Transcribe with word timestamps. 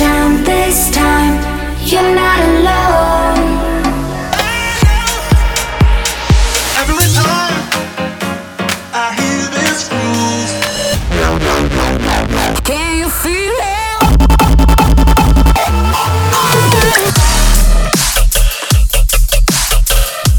time, 0.00 0.42
this 0.44 0.90
time, 0.90 1.34
you're 1.84 2.14
not 2.14 2.40
alone. 2.40 3.36
Every 6.80 7.08
time 7.18 7.60
I 8.94 9.06
hear 9.20 9.44
this 9.58 9.88
groove, 9.90 10.52
Can 12.64 12.88
you 12.96 13.10
feel 13.10 13.56
it? 13.60 14.00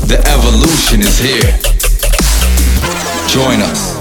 The 0.08 0.18
evolution 0.36 1.02
is 1.02 1.20
here. 1.20 1.52
Join 3.28 3.62
us. 3.62 4.01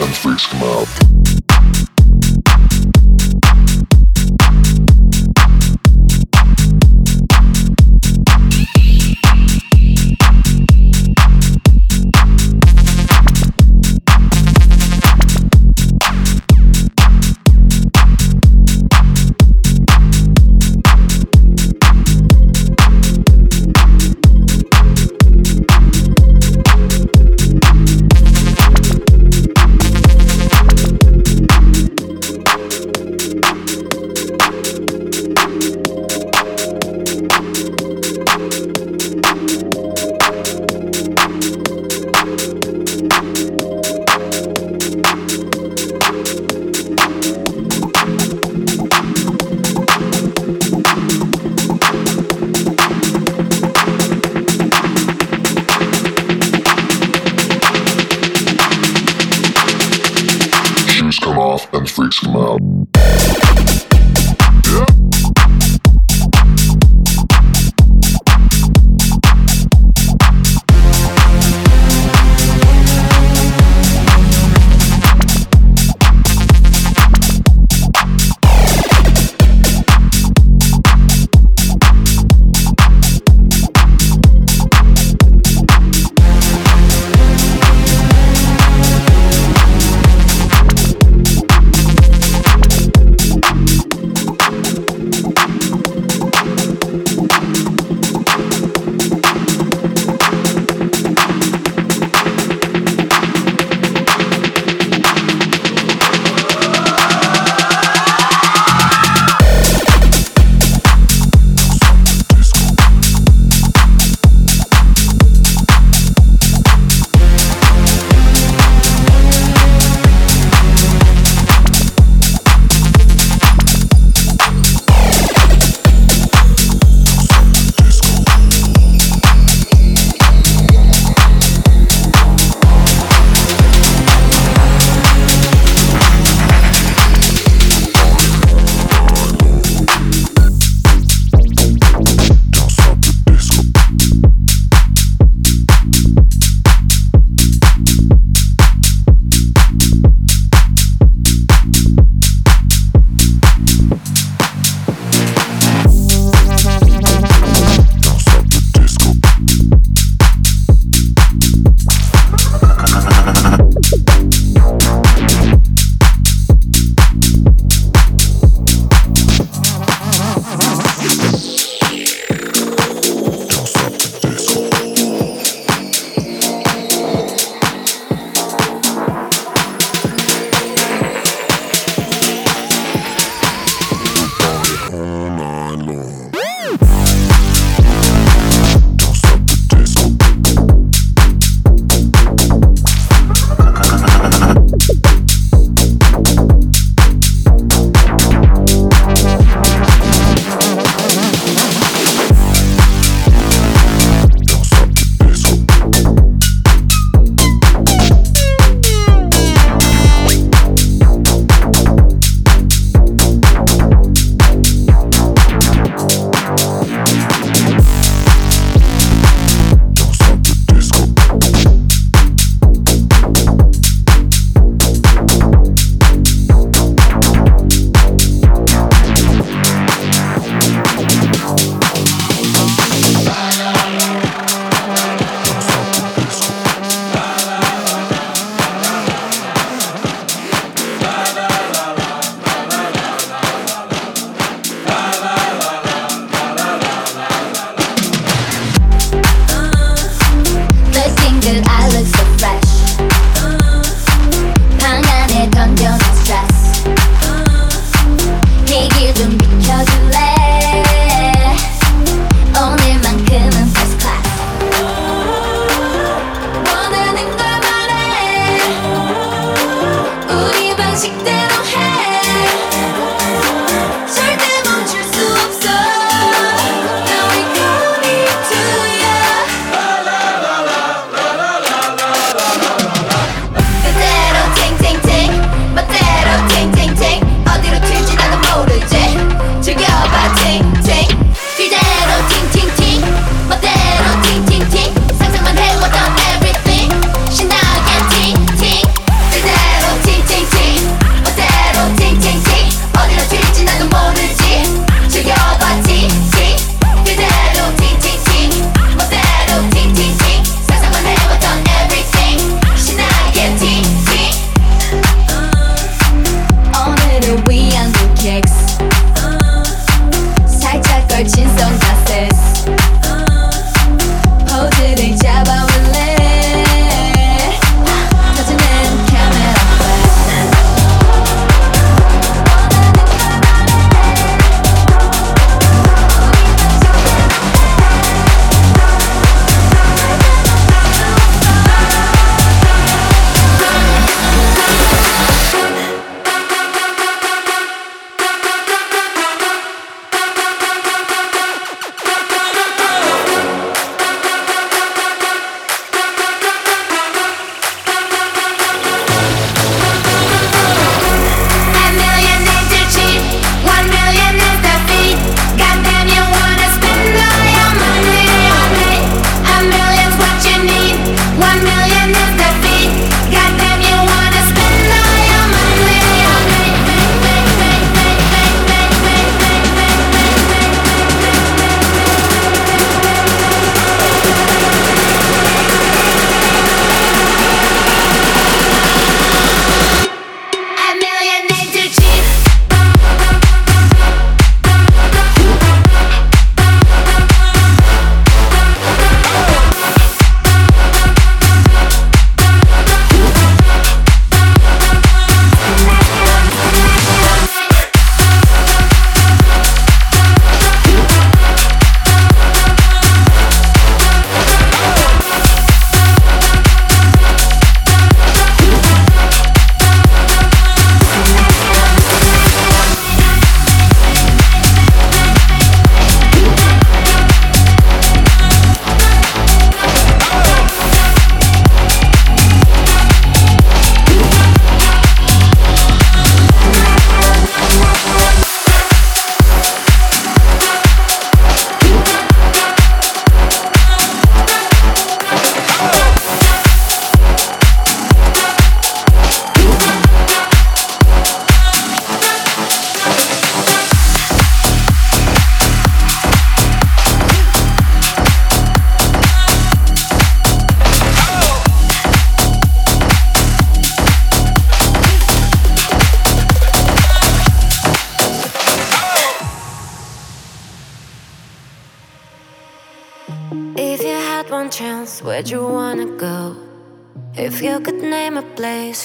and 0.00 0.14
freaks 0.16 0.46
come 0.46 0.62
out. 0.62 1.41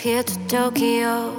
here 0.08 0.24
to 0.24 0.38
Tokyo. 0.48 1.34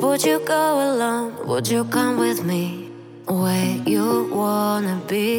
Would 0.00 0.24
you 0.24 0.40
go 0.40 0.64
alone? 0.88 1.46
Would 1.46 1.68
you 1.68 1.84
come 1.84 2.18
with 2.18 2.42
me? 2.44 2.90
Where 3.28 3.76
you 3.86 4.28
wanna 4.34 5.00
be? 5.06 5.30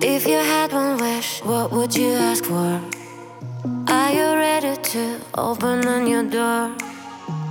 If 0.00 0.28
you 0.28 0.38
had 0.54 0.72
one 0.72 0.96
wish, 0.98 1.42
what 1.42 1.72
would 1.72 1.92
you 1.96 2.12
ask 2.28 2.44
for? 2.44 2.72
Are 3.96 4.12
you 4.18 4.28
ready 4.46 4.76
to 4.92 5.04
open 5.34 5.78
a 5.94 5.98
new 6.08 6.22
door? 6.36 6.70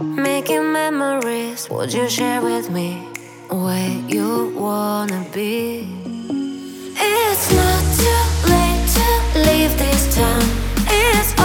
Making 0.01 0.72
memories, 0.72 1.67
would 1.69 1.91
you 1.91 2.08
share 2.08 2.41
with 2.41 2.69
me 2.72 2.89
where 3.50 3.96
you 4.15 4.55
wanna 4.55 5.25
be? 5.34 5.60
It's 6.96 7.46
not 7.60 7.84
too 8.01 8.24
late 8.53 8.86
to 8.96 9.08
leave 9.48 9.74
this 9.84 10.01
town. 10.15 10.43
It's 10.88 11.38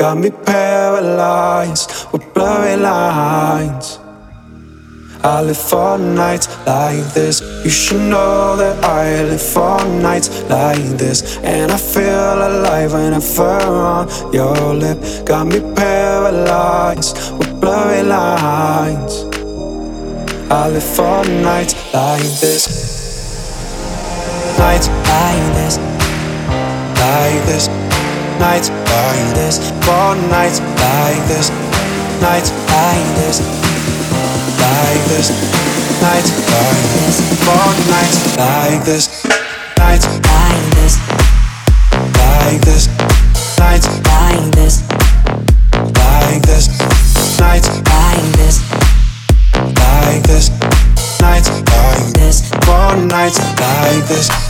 Got 0.00 0.16
me 0.16 0.30
paralyzed 0.30 1.92
with 2.10 2.32
blurry 2.32 2.74
lines. 2.78 3.98
I 5.22 5.42
live 5.42 5.58
for 5.58 5.98
nights 5.98 6.48
like 6.66 7.04
this. 7.12 7.42
You 7.62 7.68
should 7.68 8.00
know 8.08 8.56
that 8.56 8.82
I 8.82 9.22
live 9.24 9.42
for 9.42 9.76
nights 10.00 10.30
like 10.44 10.96
this. 10.96 11.36
And 11.44 11.70
I 11.70 11.76
feel 11.76 12.34
alive 12.48 12.94
when 12.94 13.12
I 13.12 13.20
fur 13.20 13.60
on 13.60 14.08
your 14.32 14.72
lip. 14.72 15.26
Got 15.26 15.48
me 15.48 15.60
paralyzed 15.74 17.36
with 17.38 17.60
blurry 17.60 18.02
lines. 18.02 19.24
I 20.50 20.70
live 20.70 20.82
for 20.82 21.22
nights 21.28 21.74
like 21.92 22.32
this. 22.40 22.64
Nights 24.58 24.88
like 24.88 25.44
this. 25.60 25.76
Like 26.96 27.44
this. 27.44 27.69
Nights 28.40 28.70
like 28.70 29.34
this. 29.38 29.70
For 29.84 30.16
nights 30.34 30.58
like 30.60 31.22
this. 31.28 31.50
Nights 32.20 32.50
like 32.72 33.06
this 33.16 33.70
like 34.60 35.04
this, 35.08 35.30
nights 36.02 36.30
like 36.50 36.84
this, 36.94 37.16
for 37.44 37.68
nights 37.90 38.36
like 38.36 38.84
this, 38.84 39.04
nights 39.78 40.06
like 40.06 40.66
this, 40.76 40.94
like 42.16 42.60
this, 42.60 42.88
nights 43.58 43.88
like 44.08 44.50
this, 44.52 44.82
like 45.98 46.42
this, 46.42 46.66
nights 47.38 47.68
like 47.88 48.28
this, 48.38 48.56
like 49.80 50.22
this, 50.28 50.50
nights 51.20 51.50
like 51.50 52.12
this, 52.18 52.50
for 52.64 52.96
nights 53.06 53.38
like 53.60 54.04
this, 54.08 54.49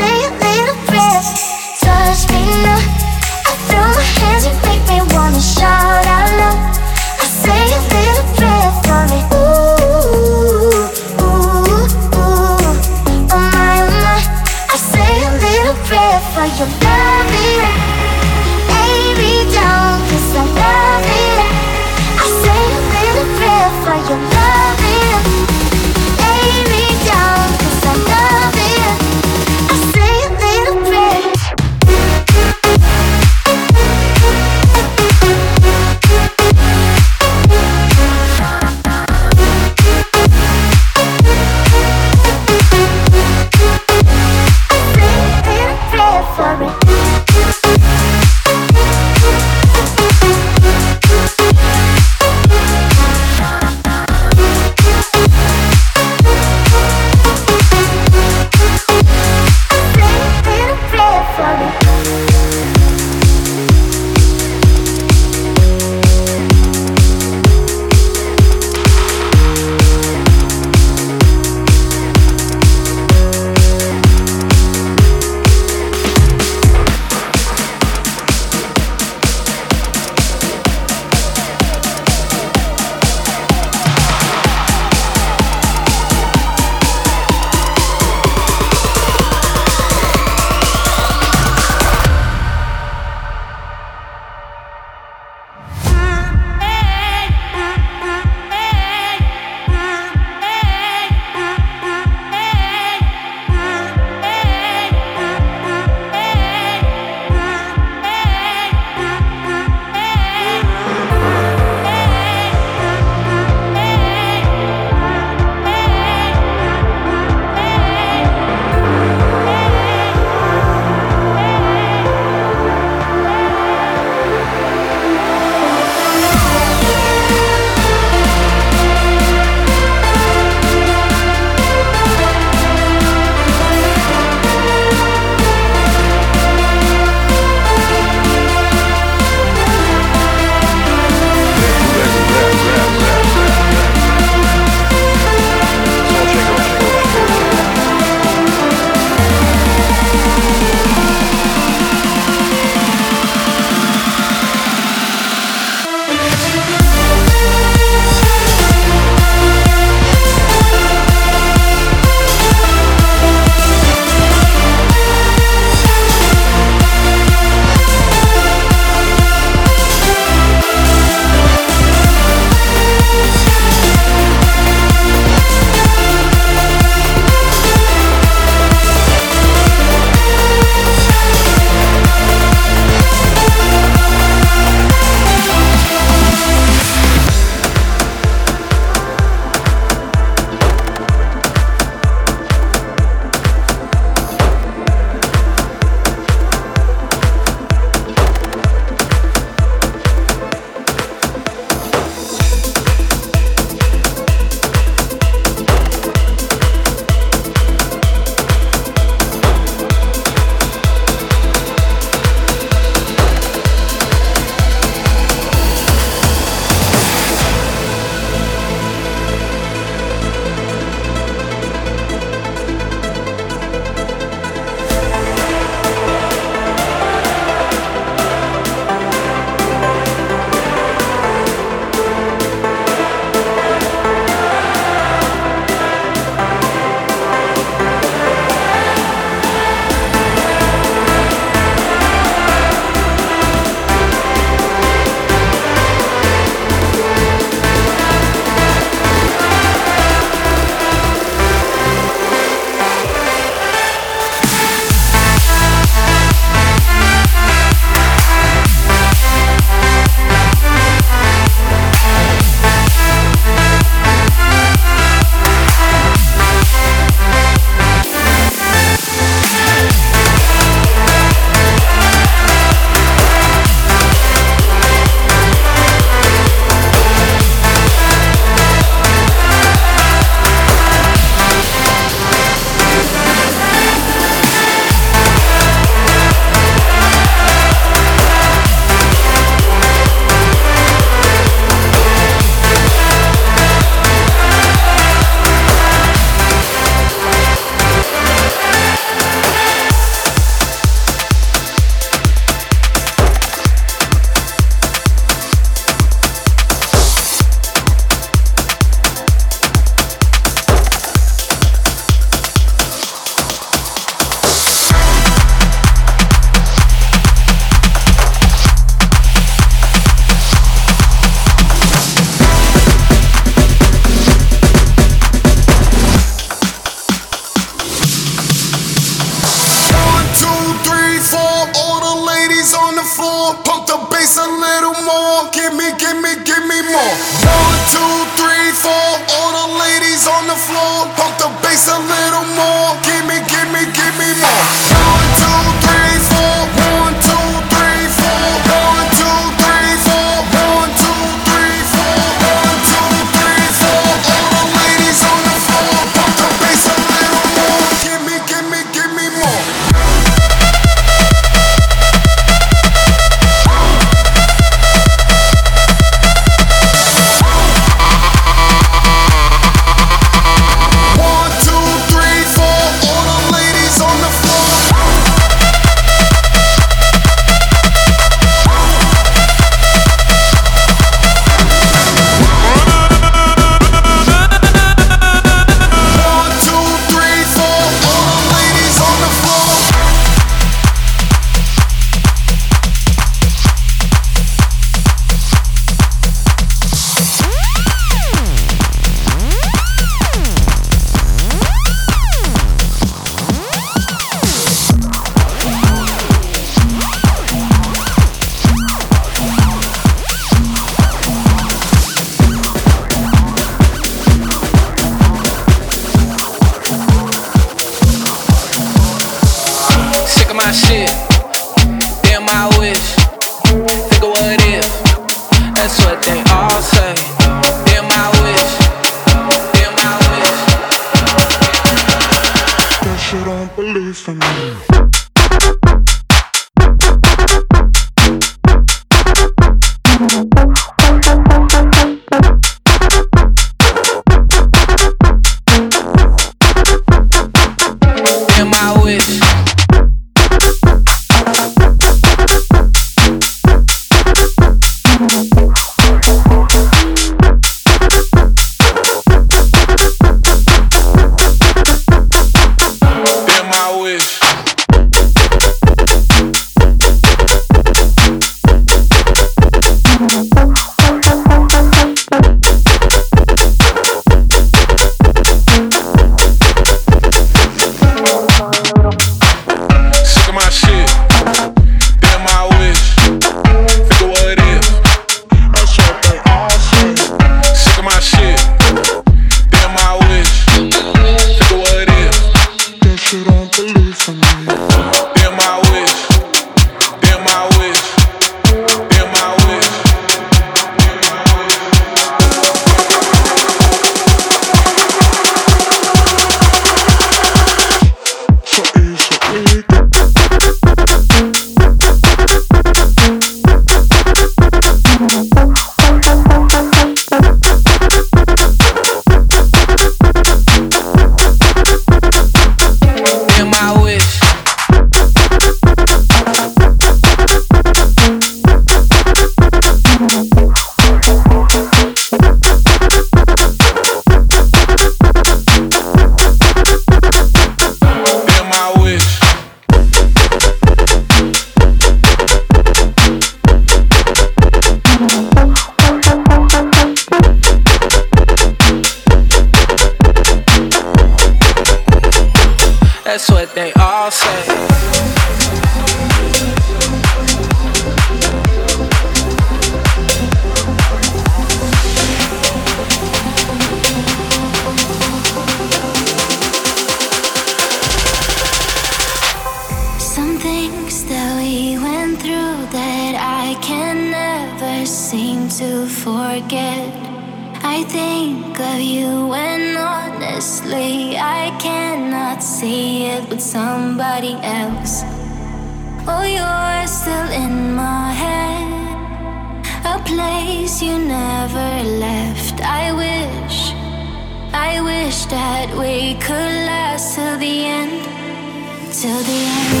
till 599.21 599.37
the 599.43 599.53
end 599.53 600.00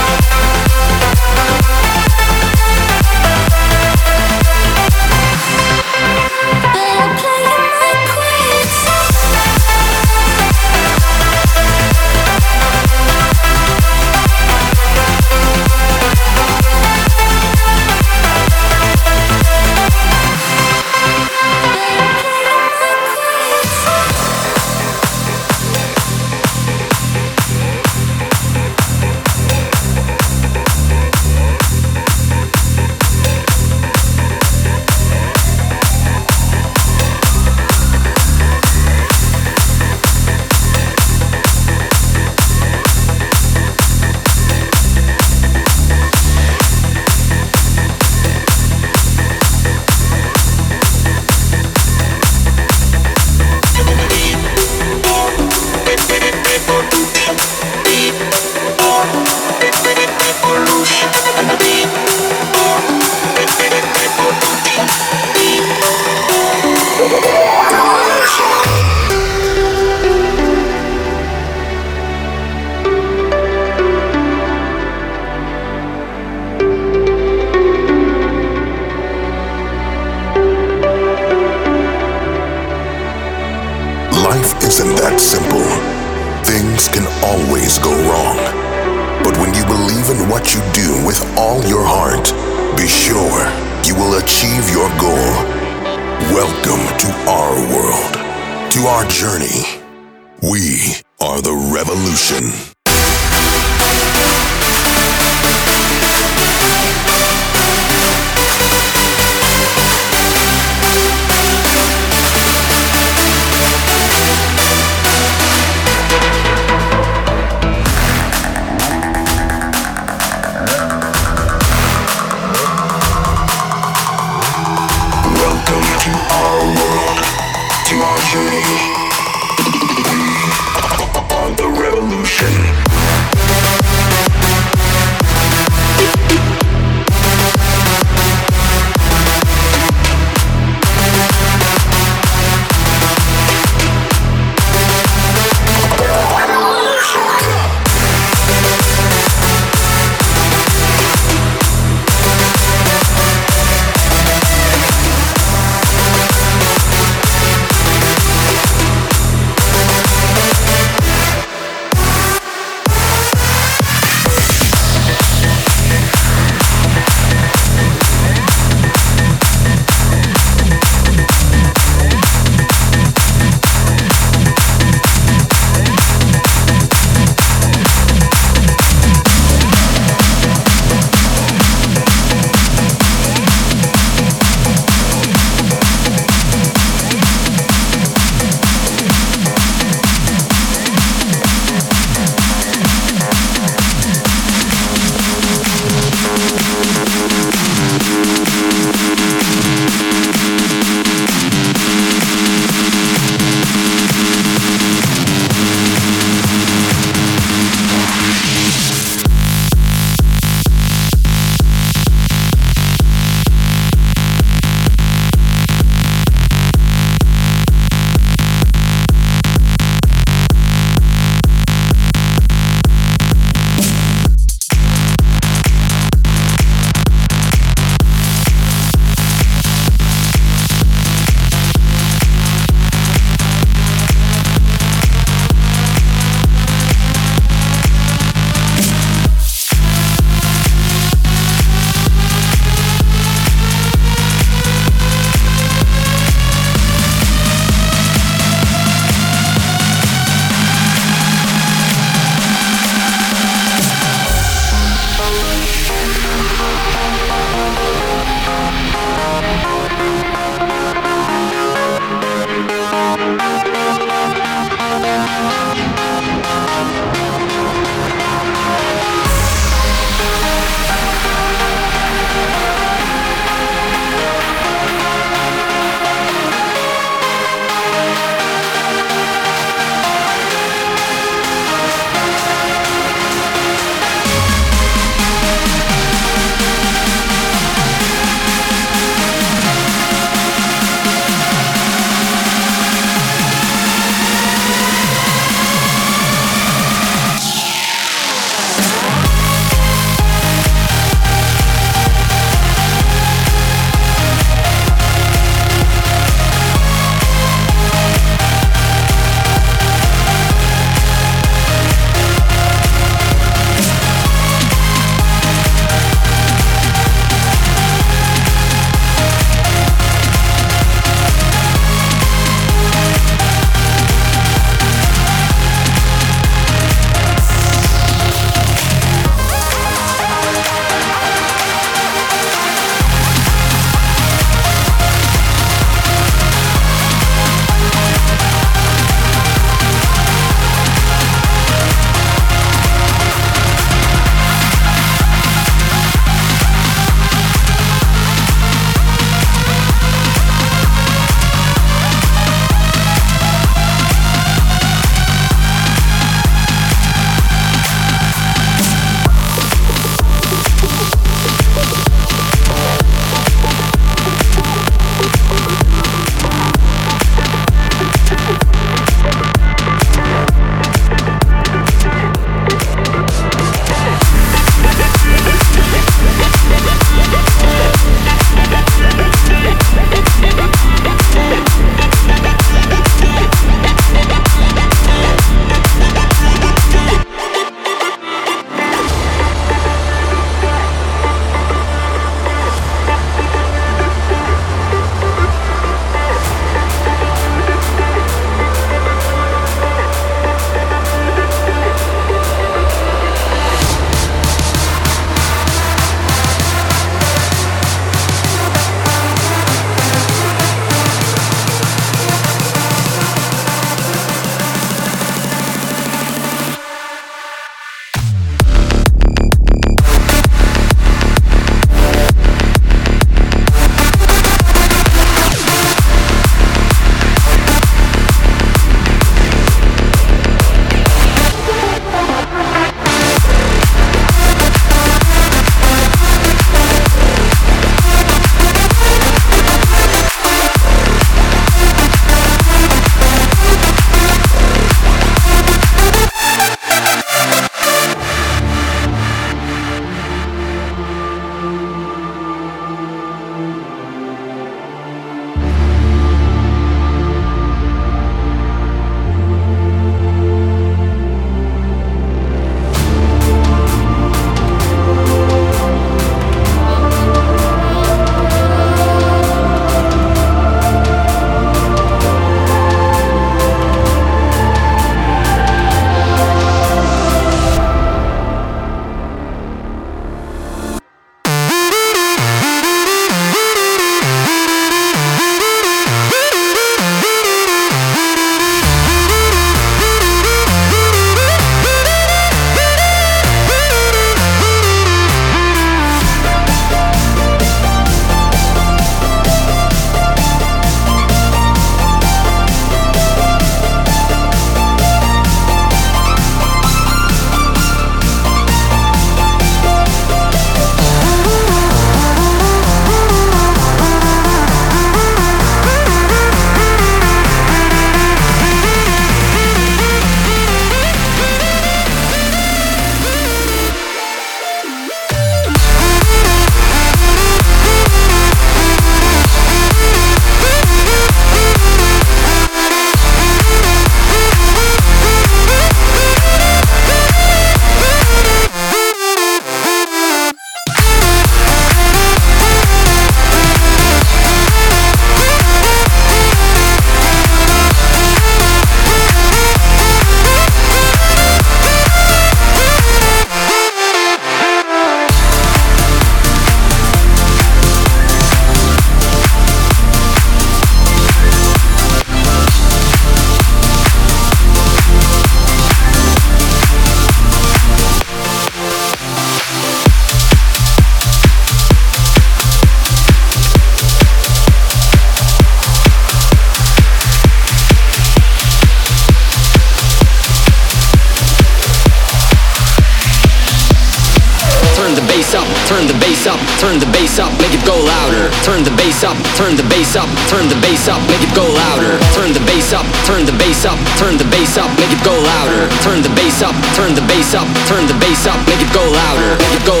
bass 596.61 596.69
up, 596.69 596.95
turn 596.95 597.15
the 597.15 597.21
bass 597.21 597.55
up, 597.55 597.67
turn 597.87 598.05
the 598.05 598.13
bass 598.19 598.45
up, 598.45 598.57
make 598.67 598.81
it 598.81 598.93
go 598.93 599.01
louder, 599.01 599.57
make 599.57 599.81
it 599.81 599.85
go 599.85 600.00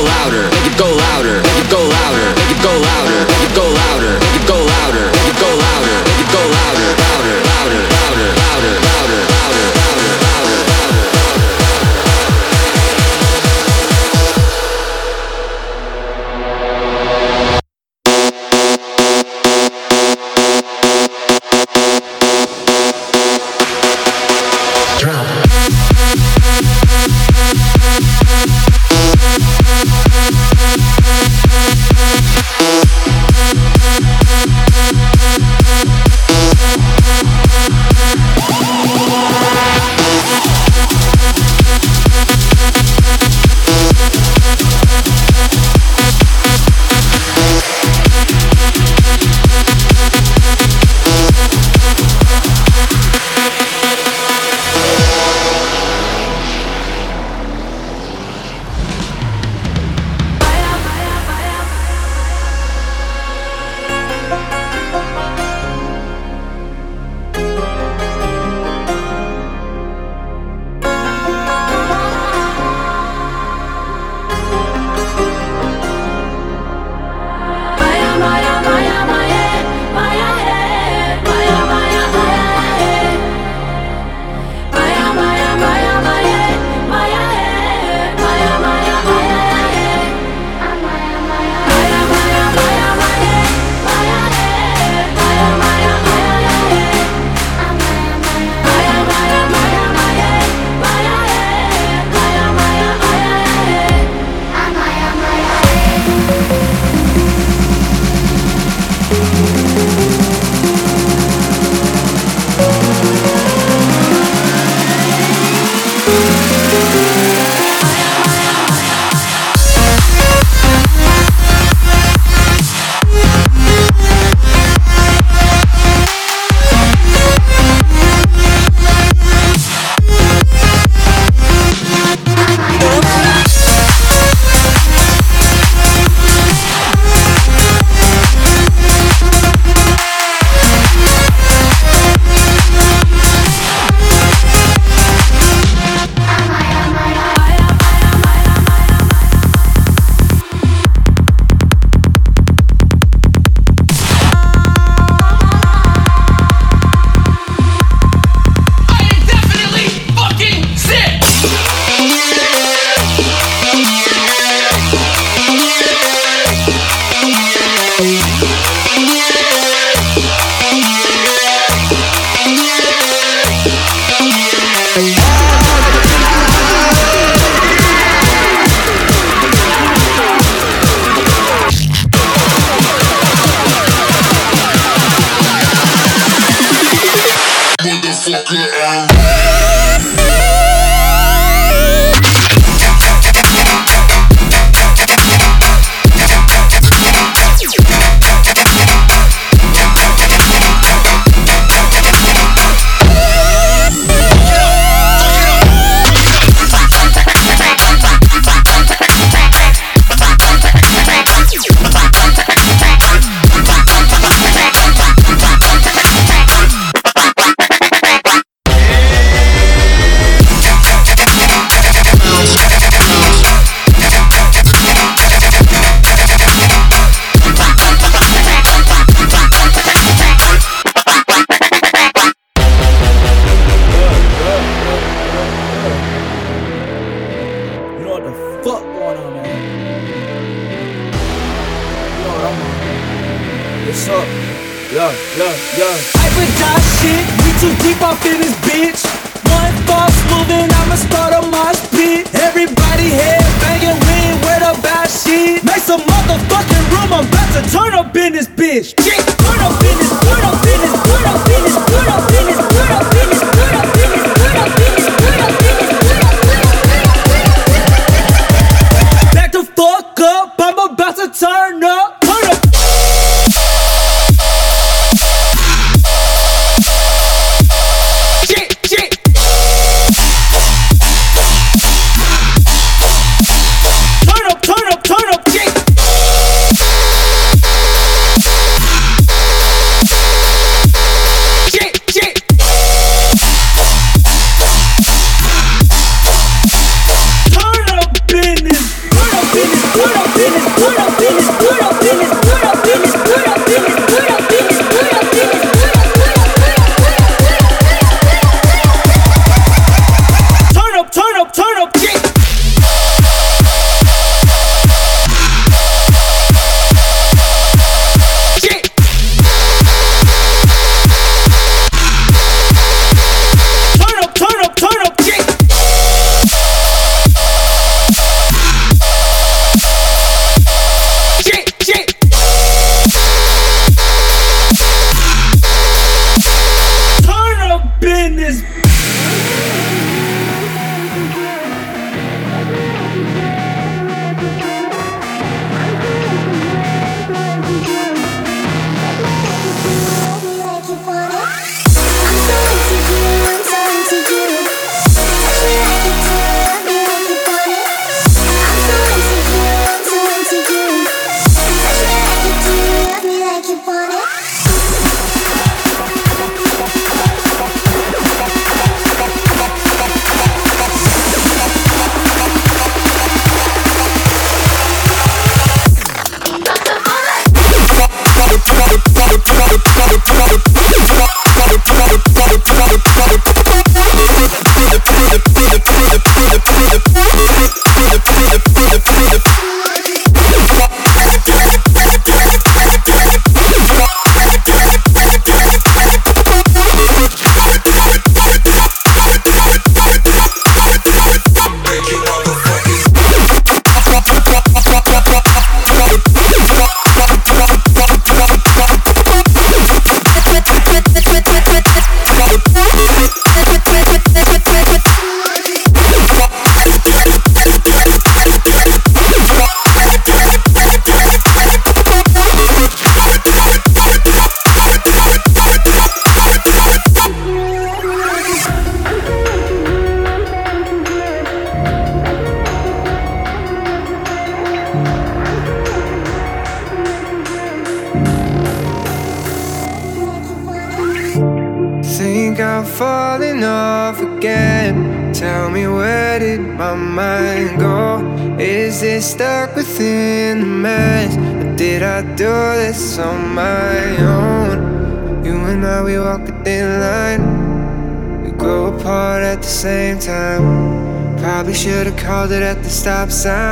stop 463.01 463.31
sign. 463.31 463.70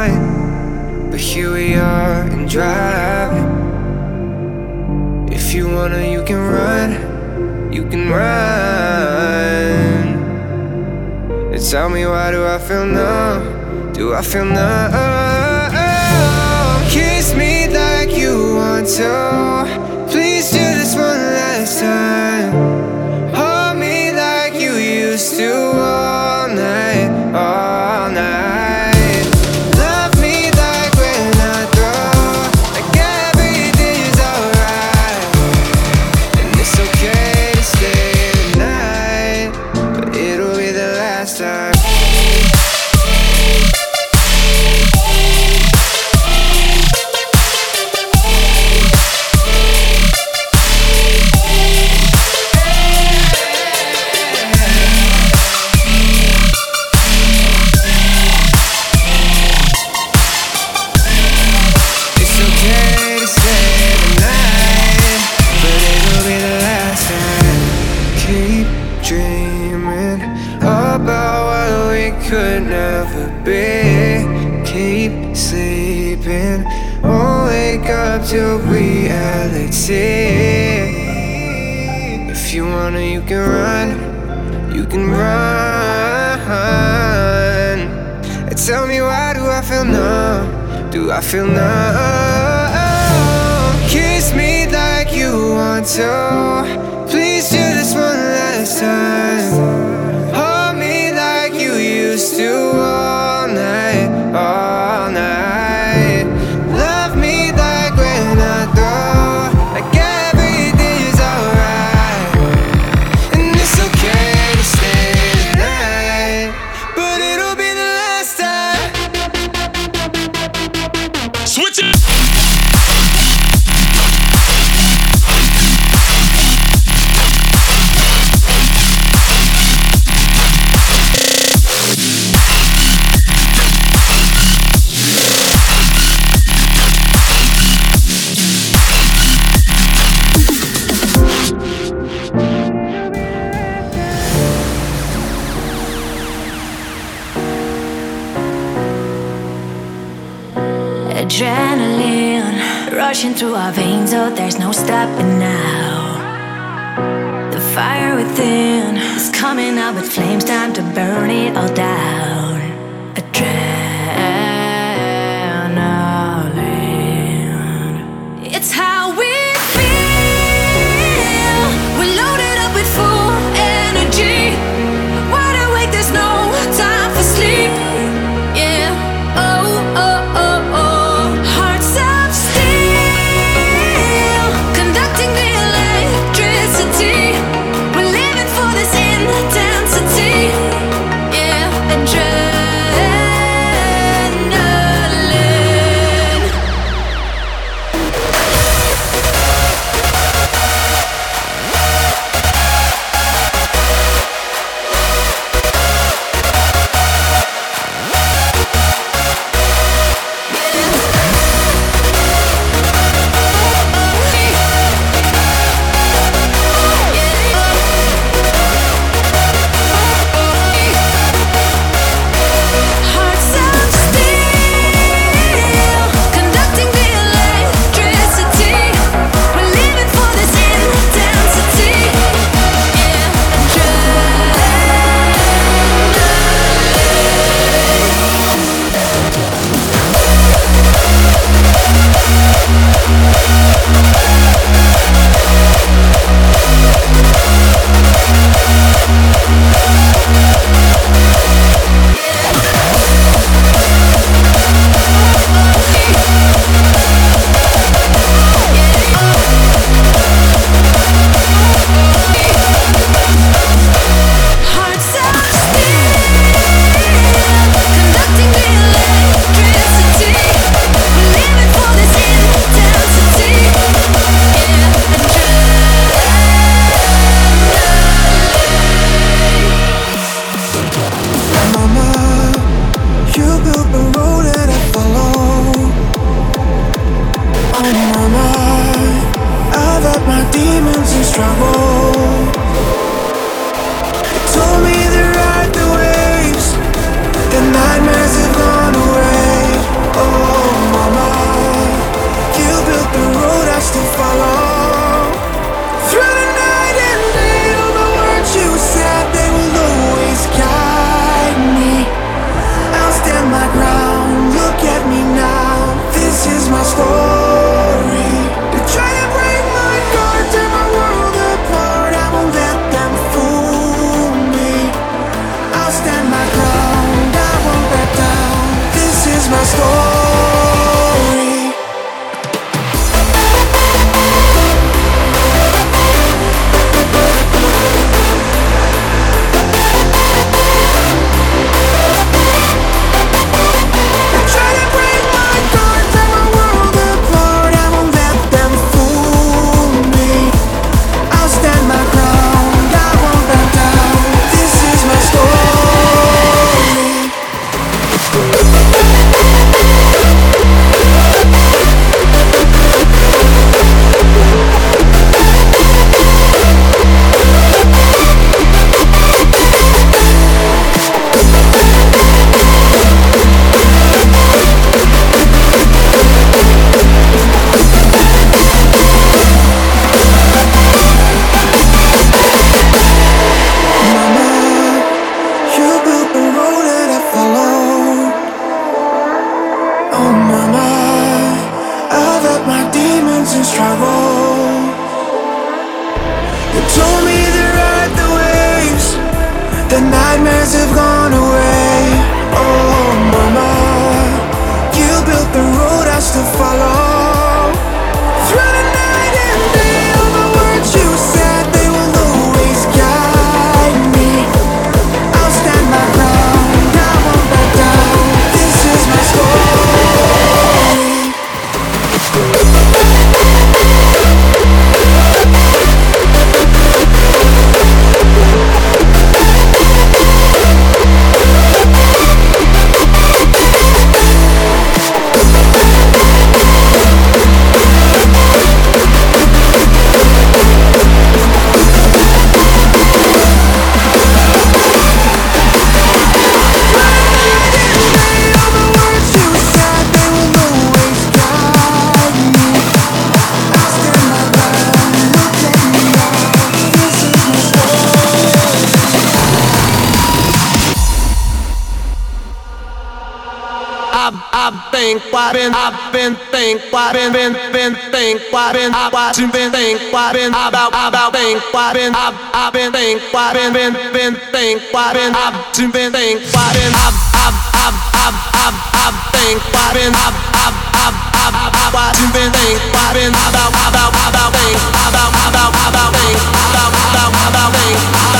I've 464.29 464.77
think, 464.91 465.23
why 465.33 465.53
been, 465.53 465.73
I've 465.73 466.13
been 466.13 466.35
think, 466.53 466.81
why 466.93 467.13
been, 467.13 467.33
been, 467.33 467.53
been 467.73 467.93
think, 468.13 468.41
why 468.53 468.73
been, 468.73 468.93
I 468.93 469.09
watching, 469.09 469.49
been 469.49 469.71
think, 469.71 469.97
why 470.13 470.33
been, 470.33 470.53
about, 470.53 470.93
about 470.93 471.33
think, 471.33 471.57
why 471.73 471.93
been, 471.93 472.13
I've, 472.13 472.37
I've 472.53 472.73
been 472.73 472.91
think, 472.91 473.21
why 473.33 473.53
been, 473.57 473.73
been, 473.73 473.93
been 474.13 474.35
think, 474.53 474.85
why 474.93 475.13
been, 475.17 475.33
I've, 475.33 475.55
been, 475.73 476.11
think, 476.13 476.45
why 476.53 476.69
been, 476.77 476.93
I've, 476.93 477.17
I've, 477.41 477.57
I've, 477.73 477.97
I've, 478.21 478.37
I've, 478.53 478.77
I've 479.01 479.17
think, 479.33 479.57
why 479.73 479.87
been, 479.97 480.13
I've, 480.13 480.37
I've, 480.53 480.77
I've, 480.93 481.17
I've, 481.33 481.57
I've, 481.73 481.93
watching, 481.95 482.29
been 482.29 482.51
think, 482.53 482.77
why 482.93 483.09
been, 483.17 483.33
about, 483.33 483.73
about, 483.73 484.13
about 484.13 484.49
think, 484.53 484.77
about, 485.09 485.31
about, 485.47 485.71
about 485.73 486.11
think, 486.13 486.37
about, 486.69 486.91
about, 486.93 487.31
about 487.33 487.69
think, 487.73 487.97
about, 488.29 488.38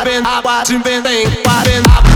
I've 0.00 0.06
been, 0.06 0.24
I've 1.84 2.09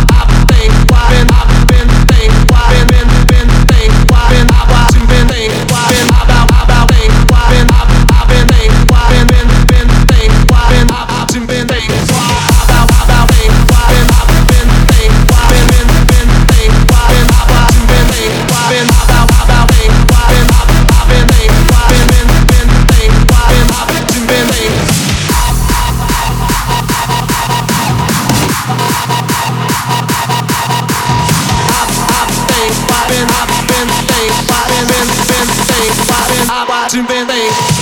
watching, 36.84 37.06
baby. 37.06 37.73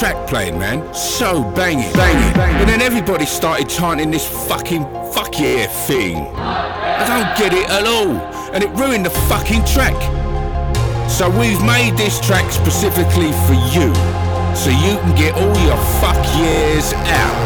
Track 0.00 0.26
playing, 0.26 0.58
man. 0.58 0.94
So 0.94 1.44
banging, 1.52 1.92
banging. 1.92 2.40
And 2.58 2.66
then 2.66 2.80
everybody 2.80 3.26
started 3.26 3.68
chanting 3.68 4.10
this 4.10 4.26
fucking 4.48 4.82
fuck 5.12 5.38
yeah 5.38 5.66
thing. 5.66 6.16
I 6.16 7.04
don't 7.04 7.36
get 7.36 7.52
it 7.52 7.68
at 7.68 7.86
all. 7.86 8.16
And 8.54 8.64
it 8.64 8.70
ruined 8.70 9.04
the 9.04 9.10
fucking 9.28 9.62
track. 9.66 9.98
So 11.10 11.28
we've 11.28 11.62
made 11.62 11.98
this 11.98 12.18
track 12.18 12.50
specifically 12.50 13.32
for 13.44 13.52
you. 13.76 13.92
So 14.56 14.70
you 14.70 14.96
can 15.04 15.14
get 15.16 15.34
all 15.34 15.56
your 15.68 15.76
fuck 16.00 16.16
years 16.40 16.94
out. 16.94 17.36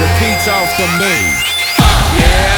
Repeat 0.00 0.48
after 0.48 0.88
me. 0.96 1.14
Fuck 1.76 2.20
yeah. 2.20 2.53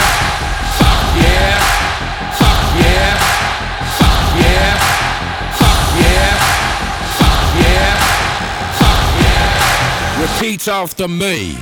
After 10.69 11.07
me. 11.07 11.57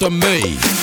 After 0.00 0.10
me. 0.10 0.77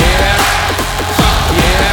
Yeah. 0.00 0.38
Yeah. 1.60 1.84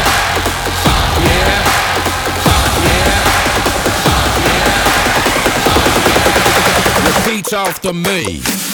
Repeat 7.06 7.52
after 7.53 7.91
me. 7.91 8.70